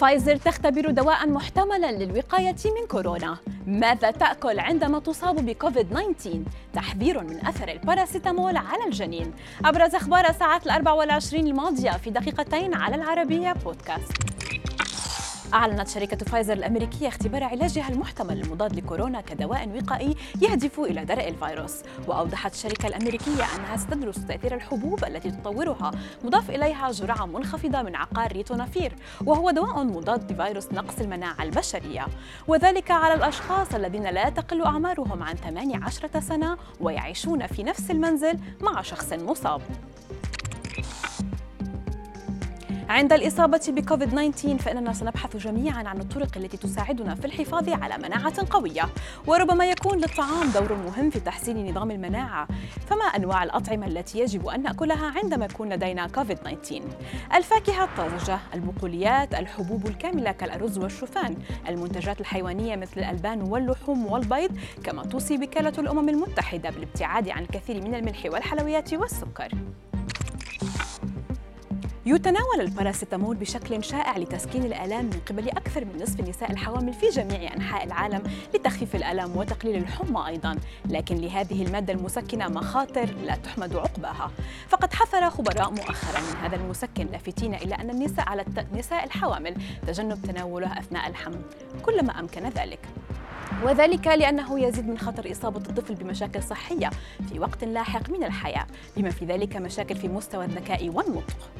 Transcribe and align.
فايزر 0.00 0.36
تختبر 0.36 0.90
دواء 0.90 1.28
محتملا 1.28 1.92
للوقاية 1.92 2.56
من 2.64 2.86
كورونا. 2.88 3.36
ماذا 3.66 4.10
تأكل 4.10 4.58
عندما 4.58 4.98
تصاب 4.98 5.46
بكوفيد 5.46 5.90
19 5.90 6.42
تحذير 6.74 7.24
من 7.24 7.46
أثر 7.46 7.68
الباراسيتامول 7.68 8.56
على 8.56 8.84
الجنين. 8.86 9.32
أبرز 9.64 9.94
أخبار 9.94 10.28
الساعات 10.30 10.66
الأربع 10.66 10.92
والعشرين 10.92 11.46
الماضية 11.46 11.90
في 11.90 12.10
دقيقتين 12.10 12.74
على 12.74 12.96
العربية 12.96 13.52
بودكاست. 13.52 14.12
أعلنت 15.54 15.88
شركة 15.88 16.16
فايزر 16.16 16.52
الأمريكية 16.52 17.08
اختبار 17.08 17.44
علاجها 17.44 17.88
المحتمل 17.88 18.42
المضاد 18.42 18.76
لكورونا 18.76 19.20
كدواء 19.20 19.68
وقائي 19.68 20.16
يهدف 20.40 20.80
إلى 20.80 21.04
درء 21.04 21.28
الفيروس. 21.28 21.82
وأوضحت 22.08 22.54
الشركة 22.54 22.86
الأمريكية 22.86 23.44
أنها 23.56 23.76
ستدرس 23.76 24.26
تأثير 24.26 24.54
الحبوب 24.54 25.04
التي 25.04 25.30
تطورها 25.30 25.90
مضاف 26.24 26.50
إليها 26.50 26.90
جرعة 26.90 27.26
منخفضة 27.26 27.82
من 27.82 27.96
عقار 27.96 28.32
ريتونافير 28.32 28.92
وهو 29.26 29.50
دواء 29.50 29.84
مضاد 29.84 30.32
لفيروس 30.32 30.72
نقص 30.72 30.98
المناعة 30.98 31.42
البشرية. 31.42 32.06
وذلك 32.48 32.90
على 32.90 33.14
الأشخاص 33.14 33.74
الذين 33.74 34.06
لا 34.06 34.28
تقل 34.28 34.62
أعمارهم 34.62 35.22
عن 35.22 35.36
18 35.36 36.20
سنة 36.20 36.56
ويعيشون 36.80 37.46
في 37.46 37.62
نفس 37.62 37.90
المنزل 37.90 38.38
مع 38.60 38.82
شخص 38.82 39.12
مصاب. 39.12 39.62
عند 42.90 43.12
الإصابة 43.12 43.60
بكوفيد 43.68 44.08
19 44.08 44.58
فإننا 44.58 44.92
سنبحث 44.92 45.36
جميعا 45.36 45.88
عن 45.88 46.00
الطرق 46.00 46.36
التي 46.36 46.56
تساعدنا 46.56 47.14
في 47.14 47.24
الحفاظ 47.24 47.68
على 47.68 47.98
مناعة 47.98 48.46
قوية 48.50 48.82
وربما 49.26 49.64
يكون 49.64 49.98
للطعام 49.98 50.50
دور 50.54 50.74
مهم 50.74 51.10
في 51.10 51.20
تحسين 51.20 51.70
نظام 51.70 51.90
المناعة. 51.90 52.48
فما 52.86 53.04
أنواع 53.04 53.44
الأطعمة 53.44 53.86
التي 53.86 54.18
يجب 54.18 54.46
أن 54.46 54.62
نأكلها 54.62 55.12
عندما 55.22 55.44
يكون 55.44 55.72
لدينا 55.72 56.06
كوفيد 56.06 56.36
19 56.36 56.82
الفاكهة 57.34 57.84
الطازجة 57.84 58.38
البقوليات 58.54 59.34
الحبوب 59.34 59.86
الكاملة 59.86 60.32
كالأرز 60.32 60.78
والشوفان 60.78 61.36
المنتجات 61.68 62.20
الحيوانية 62.20 62.76
مثل 62.76 63.00
الألبان 63.00 63.42
واللحوم 63.42 64.06
والبيض 64.06 64.58
كما 64.84 65.02
توصي 65.02 65.36
وكالة 65.36 65.72
الأمم 65.78 66.08
المتحدة 66.08 66.70
بالابتعاد 66.70 67.28
عن 67.28 67.42
الكثير 67.42 67.80
من 67.80 67.94
الملح 67.94 68.26
والحلويات 68.26 68.94
والسكر. 68.94 69.48
يتناول 72.10 72.60
الباراسيتامول 72.60 73.36
بشكل 73.36 73.84
شائع 73.84 74.18
لتسكين 74.18 74.64
الآلام 74.64 75.04
من 75.04 75.20
قبل 75.28 75.48
أكثر 75.48 75.84
من 75.84 76.02
نصف 76.02 76.20
النساء 76.20 76.50
الحوامل 76.50 76.92
في 76.92 77.08
جميع 77.08 77.54
أنحاء 77.54 77.84
العالم 77.84 78.22
لتخفيف 78.54 78.96
الألم 78.96 79.36
وتقليل 79.36 79.76
الحمى 79.76 80.26
أيضا. 80.26 80.56
لكن 80.88 81.16
لهذه 81.16 81.62
المادة 81.62 81.92
المسكنة 81.92 82.48
مخاطر 82.48 83.14
لا 83.26 83.36
تحمد 83.36 83.76
عقباها. 83.76 84.30
فقد 84.68 84.94
حذر 84.94 85.30
خبراء 85.30 85.70
مؤخرا 85.70 86.20
من 86.20 86.36
هذا 86.42 86.56
المسكن 86.56 87.06
لافتين 87.06 87.54
إلى 87.54 87.74
أن 87.74 87.90
النساء 87.90 88.28
على 88.28 88.44
النساء 88.72 89.04
الحوامل 89.04 89.56
تجنب 89.86 90.22
تناوله 90.22 90.78
أثناء 90.78 91.08
الحمل. 91.08 91.42
كلما 91.82 92.20
أمكن 92.20 92.48
ذلك. 92.48 92.88
وذلك 93.62 94.06
لأنه 94.06 94.60
يزيد 94.60 94.88
من 94.88 94.98
خطر 94.98 95.32
إصابة 95.32 95.60
الطفل 95.68 95.94
بمشاكل 95.94 96.42
صحية 96.42 96.90
في 97.28 97.38
وقت 97.38 97.64
لاحق 97.64 98.10
من 98.10 98.24
الحياة 98.24 98.66
بما 98.96 99.10
في 99.10 99.24
ذلك 99.24 99.56
مشاكل 99.56 99.96
في 99.96 100.08
مستوى 100.08 100.44
الذكاء 100.44 100.88
والنطق. 100.88 101.50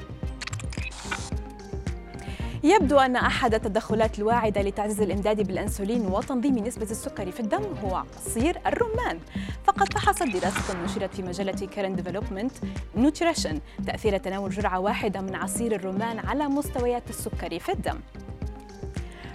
يبدو 2.62 2.98
أن 2.98 3.16
أحد 3.16 3.54
التدخلات 3.54 4.18
الواعدة 4.18 4.62
لتعزيز 4.62 5.00
الإمداد 5.00 5.46
بالأنسولين 5.46 6.06
وتنظيم 6.06 6.58
نسبة 6.58 6.90
السكر 6.90 7.30
في 7.30 7.40
الدم 7.40 7.62
هو 7.84 8.04
عصير 8.16 8.58
الرمان 8.66 9.18
فقد 9.64 9.92
فحصت 9.92 10.22
دراسة 10.22 10.84
نشرت 10.84 11.14
في 11.14 11.22
مجلة 11.22 11.68
Current 11.76 11.96
Development 11.96 12.52
Nutrition 12.96 13.60
تأثير 13.86 14.16
تناول 14.16 14.50
جرعة 14.50 14.78
واحدة 14.80 15.20
من 15.20 15.34
عصير 15.34 15.74
الرمان 15.74 16.18
على 16.18 16.48
مستويات 16.48 17.10
السكر 17.10 17.58
في 17.58 17.72
الدم 17.72 18.00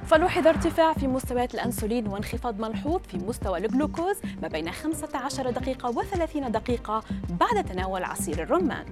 فلوحظ 0.06 0.48
ارتفاع 0.48 0.94
في 0.94 1.08
مستويات 1.08 1.54
الأنسولين 1.54 2.08
وانخفاض 2.08 2.60
ملحوظ 2.60 3.02
في 3.08 3.18
مستوى 3.18 3.58
الجلوكوز 3.58 4.16
ما 4.42 4.48
بين 4.48 4.72
15 4.72 5.50
دقيقة 5.50 5.92
و30 5.94 6.48
دقيقة 6.48 7.04
بعد 7.30 7.64
تناول 7.64 8.04
عصير 8.04 8.44
الرمان. 8.44 8.86